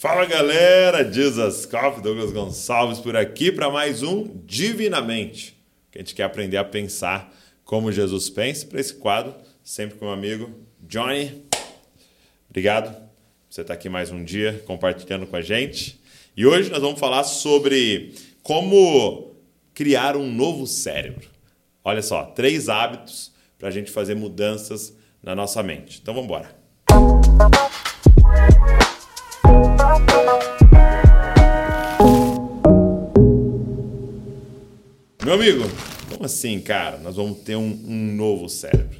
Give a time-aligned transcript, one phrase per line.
[0.00, 5.54] Fala galera, Jesus Coffee, Douglas Gonçalves por aqui para mais um Divinamente.
[5.90, 7.30] Que a gente quer aprender a pensar
[7.66, 8.64] como Jesus pensa.
[8.64, 10.50] Para esse quadro, sempre com o amigo
[10.80, 11.44] Johnny.
[12.48, 13.02] Obrigado por
[13.50, 16.00] você estar aqui mais um dia compartilhando com a gente.
[16.34, 19.34] E hoje nós vamos falar sobre como
[19.74, 21.28] criar um novo cérebro.
[21.84, 26.00] Olha só, três hábitos para a gente fazer mudanças na nossa mente.
[26.00, 26.58] Então vamos embora.
[35.30, 35.62] Meu amigo,
[36.08, 36.98] como assim, cara?
[36.98, 38.98] Nós vamos ter um, um novo cérebro.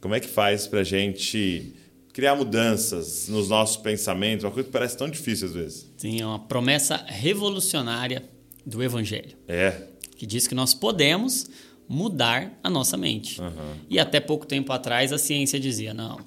[0.00, 1.72] Como é que faz para a gente
[2.12, 4.42] criar mudanças nos nossos pensamentos?
[4.42, 5.86] Uma coisa que parece tão difícil às vezes.
[5.96, 8.24] Sim, é uma promessa revolucionária
[8.66, 9.36] do Evangelho.
[9.46, 9.86] É.
[10.16, 11.48] Que diz que nós podemos
[11.88, 13.40] mudar a nossa mente.
[13.40, 13.76] Uhum.
[13.88, 16.18] E até pouco tempo atrás a ciência dizia: não,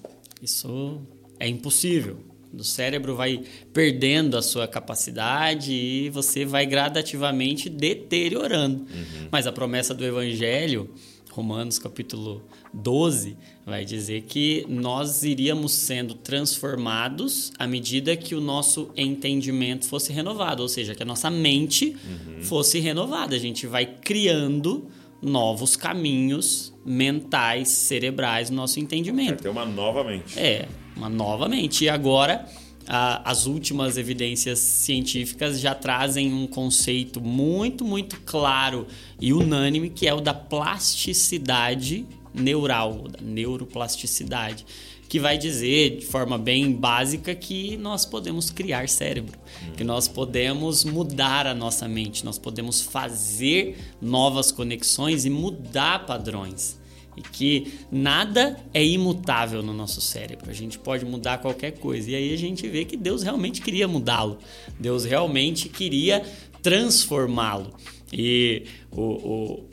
[0.41, 1.01] isso
[1.37, 2.17] é impossível.
[2.57, 3.41] O cérebro vai
[3.73, 8.81] perdendo a sua capacidade e você vai gradativamente deteriorando.
[8.81, 9.27] Uhum.
[9.31, 10.89] Mas a promessa do Evangelho,
[11.31, 18.91] Romanos capítulo 12, vai dizer que nós iríamos sendo transformados à medida que o nosso
[18.95, 22.43] entendimento fosse renovado, ou seja, que a nossa mente uhum.
[22.43, 23.35] fosse renovada.
[23.35, 24.87] A gente vai criando
[25.23, 29.29] novos caminhos mentais, cerebrais no nosso entendimento.
[29.29, 30.37] Vai ter uma nova mente.
[30.37, 31.85] É, uma nova mente.
[31.85, 32.47] E agora,
[32.87, 38.87] a, as últimas evidências científicas já trazem um conceito muito, muito claro
[39.19, 44.65] e unânime, que é o da plasticidade neural, da neuroplasticidade
[45.13, 49.73] que vai dizer de forma bem básica que nós podemos criar cérebro, uhum.
[49.73, 56.79] que nós podemos mudar a nossa mente, nós podemos fazer novas conexões e mudar padrões.
[57.15, 60.49] E que nada é imutável no nosso cérebro.
[60.49, 62.11] A gente pode mudar qualquer coisa.
[62.11, 64.37] E aí a gente vê que Deus realmente queria mudá-lo.
[64.79, 66.23] Deus realmente queria
[66.61, 67.73] transformá-lo.
[68.11, 69.69] E o, o,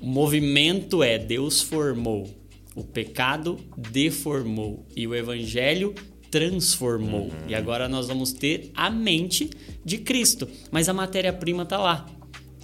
[0.00, 2.28] o movimento é: Deus formou
[2.74, 5.94] o pecado deformou e o evangelho
[6.30, 7.26] transformou.
[7.26, 7.48] Uhum.
[7.48, 9.50] E agora nós vamos ter a mente
[9.84, 10.48] de Cristo.
[10.70, 12.06] Mas a matéria-prima está lá.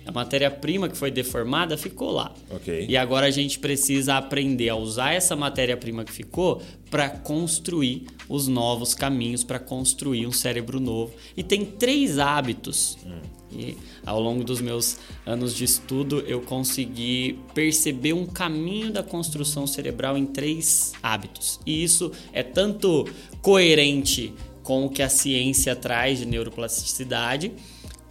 [0.07, 2.35] A matéria-prima que foi deformada ficou lá.
[2.51, 2.87] Okay.
[2.89, 8.49] E agora a gente precisa aprender a usar essa matéria-prima que ficou para construir os
[8.49, 11.13] novos caminhos, para construir um cérebro novo.
[11.37, 12.99] E tem três hábitos.
[13.07, 19.03] Hum e ao longo dos meus anos de estudo, eu consegui perceber um caminho da
[19.03, 21.59] construção cerebral em três hábitos.
[21.67, 23.09] E isso é tanto
[23.43, 27.53] coerente com o que a ciência traz de neuroplasticidade,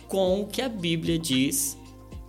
[0.07, 1.77] com o que a Bíblia diz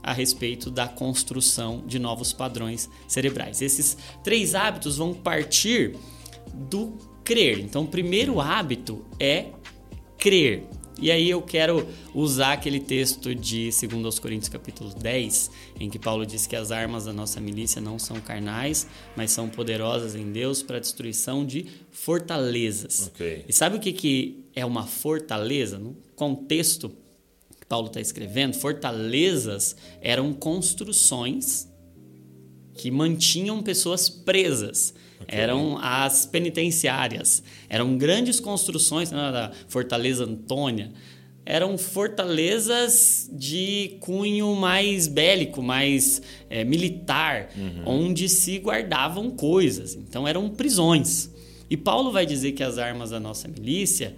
[0.02, 3.60] a respeito da construção de novos padrões cerebrais.
[3.60, 5.96] Esses três hábitos vão partir
[6.54, 7.60] do crer.
[7.60, 9.46] Então, o primeiro hábito é
[10.18, 10.66] crer.
[11.00, 15.50] E aí eu quero usar aquele texto de 2 Coríntios capítulo 10,
[15.80, 18.86] em que Paulo diz que as armas da nossa milícia não são carnais,
[19.16, 23.10] mas são poderosas em Deus para a destruição de fortalezas.
[23.14, 23.46] Okay.
[23.48, 25.78] E sabe o que, que é uma fortaleza?
[25.78, 26.90] No contexto
[27.70, 31.70] Paulo está escrevendo, fortalezas eram construções
[32.74, 34.92] que mantinham pessoas presas.
[35.20, 35.38] Okay.
[35.38, 37.44] Eram as penitenciárias.
[37.68, 40.90] Eram grandes construções né, da Fortaleza Antônia.
[41.46, 47.82] Eram fortalezas de cunho mais bélico, mais é, militar, uhum.
[47.86, 49.94] onde se guardavam coisas.
[49.94, 51.30] Então eram prisões.
[51.70, 54.16] E Paulo vai dizer que as armas da nossa milícia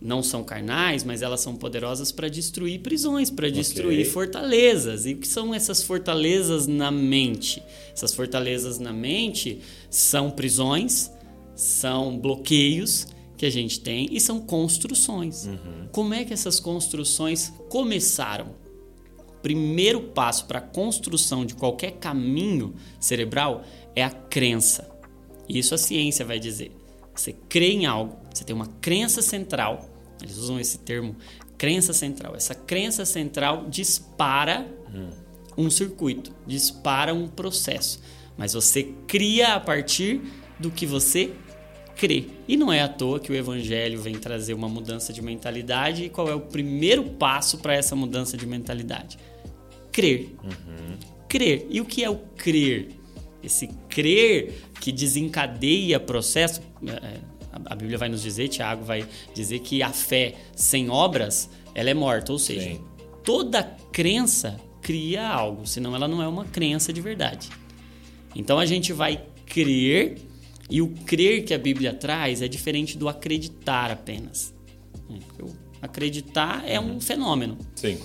[0.00, 4.04] não são carnais, mas elas são poderosas para destruir prisões, para destruir okay.
[4.04, 5.06] fortalezas.
[5.06, 7.62] E o que são essas fortalezas na mente?
[7.92, 9.60] Essas fortalezas na mente
[9.90, 11.10] são prisões,
[11.54, 15.46] são bloqueios que a gente tem e são construções.
[15.46, 15.88] Uhum.
[15.92, 18.54] Como é que essas construções começaram?
[19.42, 23.62] Primeiro passo para a construção de qualquer caminho cerebral
[23.94, 24.90] é a crença.
[25.48, 26.72] Isso a ciência vai dizer.
[27.14, 29.87] Você crê em algo, você tem uma crença central,
[30.22, 31.16] eles usam esse termo,
[31.56, 32.34] crença central.
[32.36, 35.10] Essa crença central dispara hum.
[35.56, 38.00] um circuito, dispara um processo.
[38.36, 40.20] Mas você cria a partir
[40.58, 41.32] do que você
[41.96, 42.26] crê.
[42.46, 46.04] E não é à toa que o evangelho vem trazer uma mudança de mentalidade.
[46.04, 49.18] E qual é o primeiro passo para essa mudança de mentalidade?
[49.90, 50.36] Crer.
[50.42, 50.96] Uhum.
[51.28, 51.66] Crer.
[51.68, 52.90] E o que é o crer?
[53.42, 56.62] Esse crer que desencadeia processo.
[56.86, 57.18] É,
[57.52, 61.94] a Bíblia vai nos dizer, Tiago vai dizer que a fé sem obras, ela é
[61.94, 62.84] morta, ou seja, Sim.
[63.24, 63.62] toda
[63.92, 67.48] crença cria algo, senão ela não é uma crença de verdade.
[68.34, 70.18] Então a gente vai crer
[70.70, 74.54] e o crer que a Bíblia traz é diferente do acreditar apenas.
[75.38, 77.56] Eu Acreditar é um fenômeno.
[77.74, 77.98] Sim.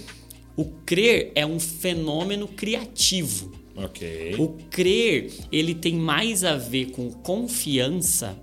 [0.56, 3.52] O crer é um fenômeno criativo.
[3.76, 4.36] Ok.
[4.38, 8.40] O crer, ele tem mais a ver com confiança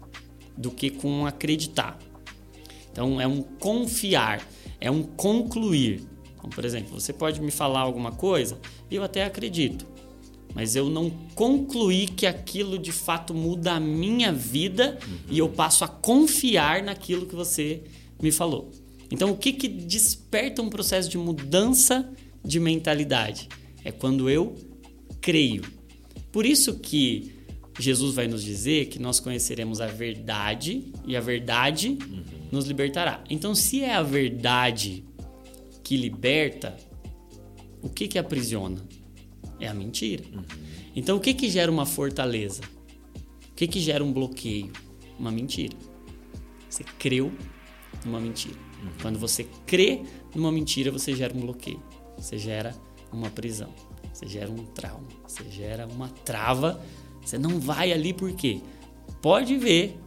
[0.56, 1.98] do que com acreditar.
[2.92, 4.46] Então, é um confiar,
[4.80, 6.02] é um concluir.
[6.36, 8.58] Então, por exemplo, você pode me falar alguma coisa
[8.90, 9.86] e eu até acredito,
[10.54, 15.18] mas eu não concluí que aquilo de fato muda a minha vida uhum.
[15.28, 17.82] e eu passo a confiar naquilo que você
[18.20, 18.70] me falou.
[19.10, 22.08] Então, o que, que desperta um processo de mudança
[22.44, 23.48] de mentalidade?
[23.84, 24.54] É quando eu
[25.20, 25.62] creio.
[26.30, 27.32] Por isso que
[27.78, 32.24] Jesus vai nos dizer que nós conheceremos a verdade e a verdade uhum.
[32.50, 33.22] nos libertará.
[33.30, 35.04] Então, se é a verdade
[35.82, 36.76] que liberta,
[37.82, 38.84] o que que aprisiona?
[39.58, 40.24] É a mentira.
[40.32, 40.44] Uhum.
[40.94, 42.62] Então, o que que gera uma fortaleza?
[43.50, 44.72] O que que gera um bloqueio?
[45.18, 45.76] Uma mentira.
[46.68, 47.32] Você creu
[48.04, 48.56] numa mentira.
[48.82, 48.90] Uhum.
[49.02, 50.02] Quando você crê
[50.34, 51.82] numa mentira, você gera um bloqueio.
[52.16, 52.74] Você gera
[53.12, 53.72] uma prisão.
[54.12, 55.08] Você gera um trauma.
[55.26, 56.80] Você gera uma trava.
[57.24, 58.60] Você não vai ali por quê?
[59.20, 59.98] Pode ver,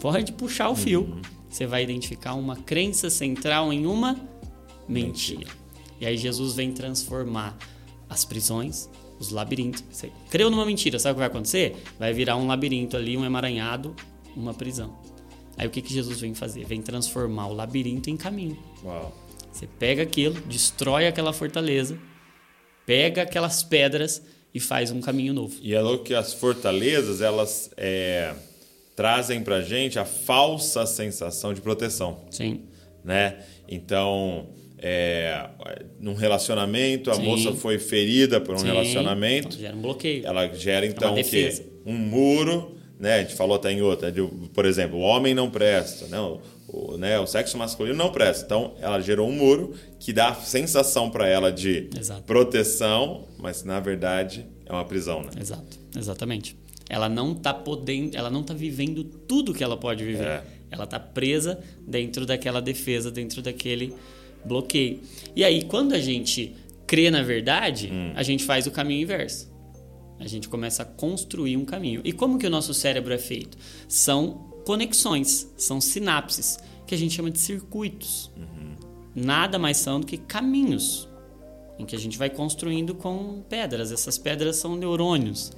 [0.00, 1.02] pode puxar o fio.
[1.02, 1.22] Uhum.
[1.48, 4.12] Você vai identificar uma crença central em uma
[4.88, 5.38] mentira.
[5.38, 5.60] mentira.
[6.00, 7.56] E aí Jesus vem transformar
[8.08, 8.88] as prisões,
[9.18, 9.84] os labirintos.
[9.90, 11.76] Você creu numa mentira, sabe o que vai acontecer?
[11.98, 13.94] Vai virar um labirinto ali, um emaranhado,
[14.36, 14.96] uma prisão.
[15.58, 16.64] Aí o que, que Jesus vem fazer?
[16.64, 18.58] Vem transformar o labirinto em caminho.
[18.82, 19.12] Uau.
[19.52, 21.98] Você pega aquilo, destrói aquela fortaleza,
[22.86, 24.22] pega aquelas pedras
[24.54, 25.56] e faz um caminho novo.
[25.62, 28.34] E é louco que as fortalezas, elas é,
[28.96, 32.20] trazem pra gente a falsa sensação de proteção.
[32.30, 32.62] Sim.
[33.04, 33.38] Né?
[33.68, 34.48] Então,
[34.78, 35.48] é,
[36.00, 37.22] num relacionamento, a Sim.
[37.22, 38.66] moça foi ferida por um Sim.
[38.66, 39.48] relacionamento.
[39.48, 40.26] Então, gera um bloqueio.
[40.26, 41.64] Ela gera, então, é o quê?
[41.86, 43.14] Um muro, né?
[43.14, 44.22] A gente falou até em outra, de,
[44.54, 46.06] por exemplo, o homem não presta.
[46.06, 46.18] Né?
[46.72, 48.44] o, né, o sexo masculino não presta.
[48.44, 52.22] Então, ela gerou um muro que dá a sensação para ela de Exato.
[52.22, 55.30] proteção, mas na verdade é uma prisão, né?
[55.40, 56.56] Exato, exatamente.
[56.88, 60.26] Ela não está podendo, ela não tá vivendo tudo que ela pode viver.
[60.26, 60.44] É.
[60.70, 63.94] Ela está presa dentro daquela defesa, dentro daquele
[64.44, 65.00] bloqueio.
[65.34, 66.54] E aí, quando a gente
[66.86, 68.12] crê na verdade, hum.
[68.14, 69.49] a gente faz o caminho inverso.
[70.20, 72.02] A gente começa a construir um caminho.
[72.04, 73.56] E como que o nosso cérebro é feito?
[73.88, 78.30] São conexões, são sinapses, que a gente chama de circuitos.
[78.36, 78.76] Uhum.
[79.14, 81.08] Nada mais são do que caminhos
[81.78, 83.90] em que a gente vai construindo com pedras.
[83.90, 85.52] Essas pedras são neurônios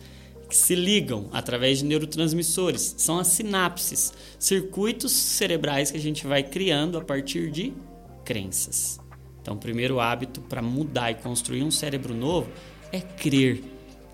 [0.48, 2.94] que se ligam através de neurotransmissores.
[2.98, 7.72] São as sinapses, circuitos cerebrais que a gente vai criando a partir de
[8.24, 9.00] crenças.
[9.40, 12.48] Então, o primeiro hábito para mudar e construir um cérebro novo
[12.92, 13.71] é crer.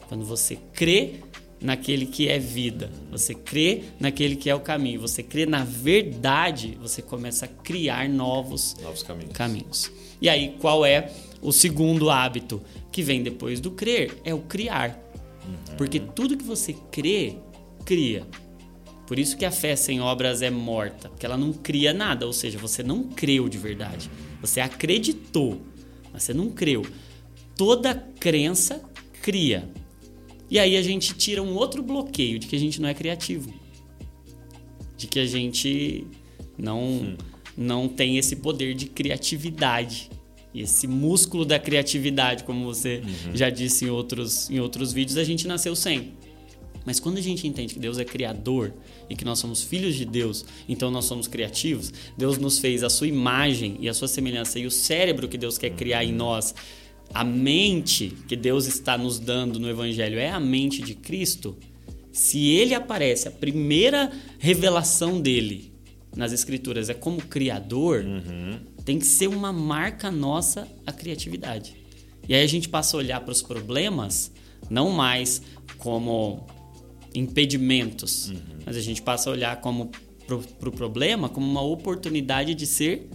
[0.08, 1.20] Quando você crê,
[1.60, 6.78] naquele que é vida, você crê naquele que é o caminho, você crê na verdade,
[6.80, 9.32] você começa a criar novos, novos caminhos.
[9.32, 9.92] caminhos.
[10.20, 12.60] E aí, qual é o segundo hábito
[12.90, 14.18] que vem depois do crer?
[14.24, 14.98] É o criar.
[15.46, 15.76] Uhum.
[15.76, 17.36] Porque tudo que você crê,
[17.84, 18.26] cria.
[19.06, 22.32] Por isso que a fé sem obras é morta, porque ela não cria nada, ou
[22.32, 24.10] seja, você não creu de verdade.
[24.40, 25.62] Você acreditou,
[26.12, 26.84] mas você não creu.
[27.56, 28.82] Toda crença
[29.22, 29.68] cria.
[30.50, 33.52] E aí a gente tira um outro bloqueio de que a gente não é criativo.
[34.96, 36.06] De que a gente
[36.56, 37.16] não, hum.
[37.56, 40.10] não tem esse poder de criatividade.
[40.54, 43.36] Esse músculo da criatividade, como você uhum.
[43.36, 46.14] já disse em outros, em outros vídeos, a gente nasceu sem.
[46.86, 48.72] Mas quando a gente entende que Deus é criador
[49.10, 52.88] e que nós somos filhos de Deus, então nós somos criativos, Deus nos fez a
[52.88, 56.16] sua imagem e a sua semelhança e o cérebro que Deus quer criar em uhum.
[56.16, 56.54] nós
[57.12, 61.56] a mente que Deus está nos dando no Evangelho é a mente de Cristo,
[62.12, 65.72] se ele aparece, a primeira revelação dele
[66.16, 68.58] nas Escrituras é como Criador, uhum.
[68.84, 71.76] tem que ser uma marca nossa a criatividade.
[72.28, 74.32] E aí a gente passa a olhar para os problemas
[74.68, 75.40] não mais
[75.78, 76.46] como
[77.14, 78.36] impedimentos, uhum.
[78.66, 79.90] mas a gente passa a olhar como
[80.26, 83.08] para o pro problema como uma oportunidade de ser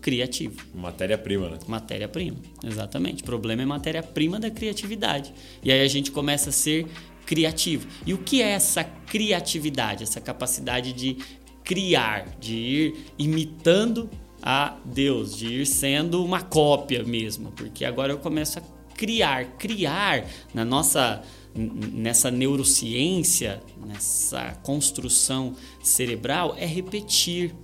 [0.00, 0.60] criativo.
[0.74, 1.58] Matéria-prima, né?
[1.66, 3.22] Matéria-prima, exatamente.
[3.22, 5.32] O problema é matéria-prima da criatividade.
[5.62, 6.86] E aí a gente começa a ser
[7.26, 7.86] criativo.
[8.06, 10.02] E o que é essa criatividade?
[10.02, 11.16] Essa capacidade de
[11.62, 14.08] criar, de ir imitando
[14.42, 18.62] a Deus, de ir sendo uma cópia mesmo, porque agora eu começo a
[18.94, 21.22] criar, criar na nossa
[21.54, 27.54] nessa neurociência, nessa construção cerebral é repetir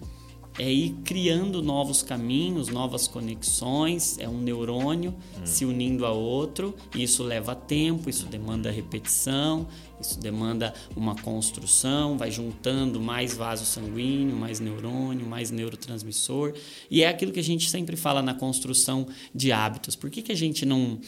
[0.58, 5.46] é ir criando novos caminhos, novas conexões, é um neurônio hum.
[5.46, 9.66] se unindo a outro, e isso leva tempo, isso demanda repetição,
[10.00, 16.54] isso demanda uma construção, vai juntando mais vaso sanguíneo, mais neurônio, mais neurotransmissor,
[16.88, 19.96] e é aquilo que a gente sempre fala na construção de hábitos.
[19.96, 21.00] Por que, que a gente não,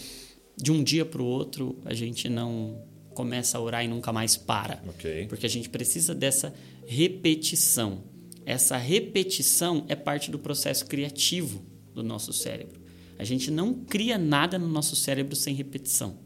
[0.56, 2.82] de um dia para o outro, a gente não
[3.14, 4.82] começa a orar e nunca mais para?
[4.88, 5.26] Okay.
[5.26, 6.52] Porque a gente precisa dessa
[6.84, 8.15] repetição
[8.46, 11.62] essa repetição é parte do processo criativo
[11.92, 12.80] do nosso cérebro.
[13.18, 16.16] A gente não cria nada no nosso cérebro sem repetição.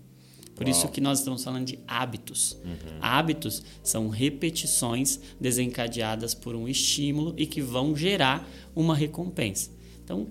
[0.54, 0.70] Por Uau.
[0.76, 2.58] isso que nós estamos falando de hábitos.
[2.62, 2.98] Uhum.
[3.00, 8.46] Hábitos são repetições desencadeadas por um estímulo e que vão gerar
[8.76, 9.70] uma recompensa.
[10.04, 10.28] Então,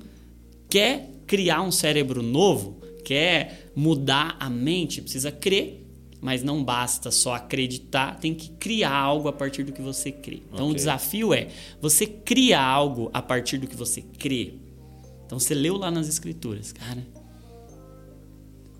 [0.69, 5.88] quer criar um cérebro novo, quer mudar a mente, precisa crer
[6.21, 10.41] mas não basta só acreditar, tem que criar algo a partir do que você crê.
[10.51, 10.71] Então okay.
[10.71, 11.47] o desafio é
[11.81, 14.53] você cria algo a partir do que você crê.
[15.25, 17.05] Então você leu lá nas escrituras, cara,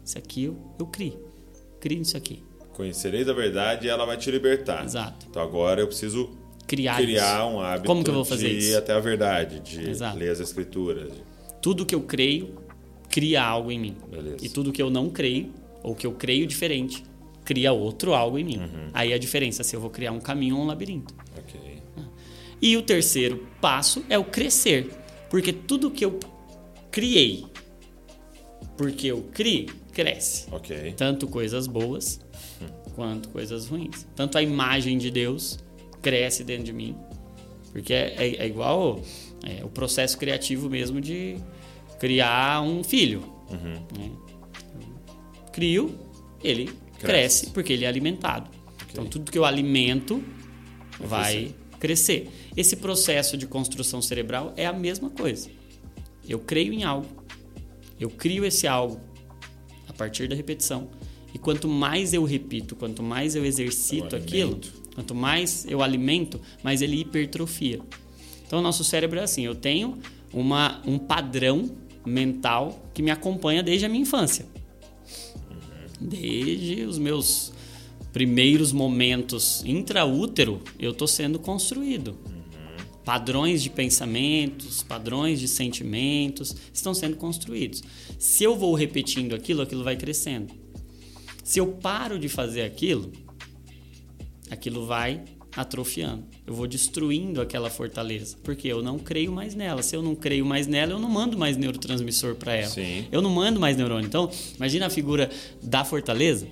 [0.03, 1.19] isso aqui eu, eu crio,
[1.79, 2.43] crio isso aqui.
[2.73, 4.83] Conhecereis a verdade e ela vai te libertar.
[4.85, 5.27] Exato.
[5.29, 6.31] Então agora eu preciso
[6.65, 9.89] criar, criar um hábito Como que eu vou fazer de ir até a verdade, de
[9.89, 10.17] Exato.
[10.17, 11.11] ler as escrituras.
[11.61, 12.55] Tudo que eu creio
[13.09, 13.97] cria algo em mim.
[14.09, 14.37] Beleza.
[14.41, 15.51] E tudo que eu não creio,
[15.83, 17.03] ou que eu creio diferente,
[17.49, 18.57] cria outro algo em mim.
[18.59, 18.89] Uhum.
[18.93, 21.15] Aí a diferença é se eu vou criar um caminho ou um labirinto.
[21.39, 21.81] Okay.
[22.61, 24.91] E o terceiro passo é o crescer.
[25.31, 26.19] Porque tudo que eu
[26.91, 27.47] criei,
[28.77, 30.45] porque eu crio, cresce.
[30.53, 30.93] Okay.
[30.93, 32.21] Tanto coisas boas
[32.93, 34.05] quanto coisas ruins.
[34.15, 35.57] Tanto a imagem de Deus
[36.03, 36.95] cresce dentro de mim.
[37.71, 39.01] Porque é, é, é igual
[39.43, 41.37] é, o processo criativo mesmo de
[41.99, 43.23] criar um filho.
[43.49, 43.73] Uhum.
[43.97, 44.11] Né?
[45.51, 45.97] Crio,
[46.43, 48.49] ele cresce, porque ele é alimentado.
[48.75, 48.87] Okay.
[48.91, 50.23] Então, tudo que eu alimento
[50.99, 52.25] vai crescer.
[52.25, 52.29] crescer.
[52.55, 55.49] Esse processo de construção cerebral é a mesma coisa.
[56.27, 57.07] Eu creio em algo,
[57.99, 58.99] eu crio esse algo
[59.87, 60.89] a partir da repetição.
[61.33, 64.59] E quanto mais eu repito, quanto mais eu exercito eu aquilo,
[64.95, 67.79] quanto mais eu alimento, mais ele hipertrofia.
[68.45, 69.97] Então, o nosso cérebro é assim: eu tenho
[70.33, 71.69] uma, um padrão
[72.05, 74.45] mental que me acompanha desde a minha infância
[75.99, 77.51] desde os meus
[78.13, 82.17] primeiros momentos intraútero, eu estou sendo construído.
[82.25, 82.85] Uhum.
[83.03, 87.83] Padrões de pensamentos, padrões de sentimentos estão sendo construídos.
[88.17, 90.53] Se eu vou repetindo aquilo, aquilo vai crescendo.
[91.43, 93.11] Se eu paro de fazer aquilo,
[94.49, 95.23] aquilo vai
[95.55, 96.23] atrofiando.
[96.45, 99.81] Eu vou destruindo aquela fortaleza, porque eu não creio mais nela.
[99.81, 102.69] Se eu não creio mais nela, eu não mando mais neurotransmissor para ela.
[102.69, 103.05] Sim.
[103.11, 104.05] Eu não mando mais neurônio.
[104.05, 105.29] Então, imagina a figura
[105.61, 106.47] da fortaleza.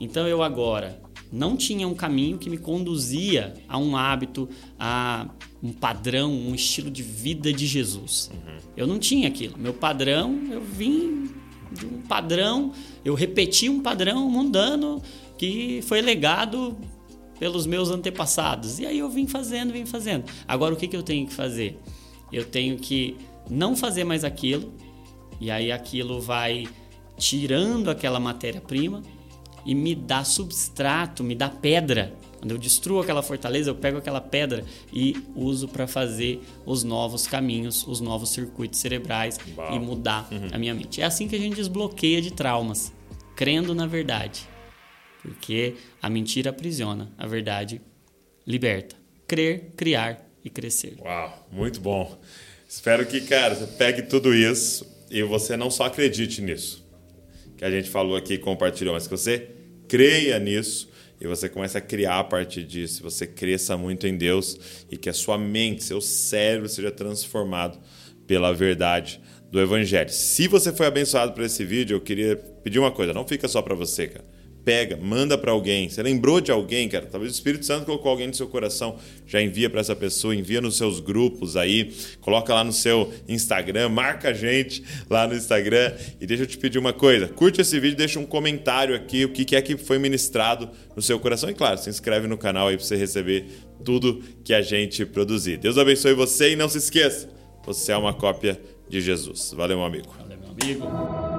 [0.00, 5.28] Então eu agora não tinha um caminho que me conduzia a um hábito, a
[5.62, 8.30] um padrão, um estilo de vida de Jesus.
[8.32, 8.56] Uhum.
[8.76, 9.58] Eu não tinha aquilo.
[9.58, 11.30] Meu padrão, eu vim
[11.72, 12.72] de um padrão,
[13.04, 15.02] eu repeti um padrão mundano
[15.36, 16.76] que foi legado
[17.38, 18.78] pelos meus antepassados.
[18.78, 20.24] E aí eu vim fazendo, vim fazendo.
[20.46, 21.78] Agora o que, que eu tenho que fazer?
[22.32, 23.16] Eu tenho que
[23.48, 24.72] não fazer mais aquilo,
[25.40, 26.66] e aí aquilo vai
[27.16, 29.02] tirando aquela matéria-prima
[29.64, 32.14] e me dá substrato, me dá pedra.
[32.38, 37.26] Quando eu destruo aquela fortaleza, eu pego aquela pedra e uso para fazer os novos
[37.26, 39.74] caminhos, os novos circuitos cerebrais Uau.
[39.74, 40.48] e mudar uhum.
[40.52, 41.02] a minha mente.
[41.02, 42.92] É assim que a gente desbloqueia de traumas,
[43.34, 44.48] crendo na verdade.
[45.22, 47.80] Porque a mentira aprisiona, a verdade
[48.46, 48.96] liberta.
[49.26, 50.96] Crer, criar e crescer.
[51.00, 52.18] Uau, muito bom.
[52.68, 56.86] Espero que, cara, você pegue tudo isso e você não só acredite nisso,
[57.56, 59.50] que a gente falou aqui e compartilhou, mas que você
[59.88, 60.88] creia nisso
[61.20, 65.08] e você começa a criar a partir disso, você cresça muito em Deus e que
[65.08, 67.78] a sua mente, seu cérebro seja transformado
[68.26, 69.20] pela verdade
[69.50, 70.10] do Evangelho.
[70.10, 73.62] Se você foi abençoado por esse vídeo, eu queria pedir uma coisa: não fica só
[73.62, 75.88] para você, cara pega, manda para alguém.
[75.88, 77.06] Você lembrou de alguém, cara?
[77.06, 78.96] Talvez o Espírito Santo colocou alguém no seu coração,
[79.26, 83.88] já envia para essa pessoa, envia nos seus grupos aí, coloca lá no seu Instagram,
[83.88, 87.28] marca a gente lá no Instagram e deixa eu te pedir uma coisa.
[87.28, 91.18] Curte esse vídeo, deixa um comentário aqui, o que é que foi ministrado no seu
[91.18, 93.46] coração e claro, se inscreve no canal aí para você receber
[93.84, 95.58] tudo que a gente produzir.
[95.58, 97.28] Deus abençoe você e não se esqueça,
[97.64, 99.52] você é uma cópia de Jesus.
[99.56, 100.08] Valeu, meu amigo.
[100.18, 101.37] Valeu, meu amigo.